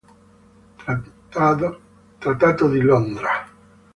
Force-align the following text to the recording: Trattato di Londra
Trattato 2.17 2.67
di 2.71 2.79
Londra 2.79 3.45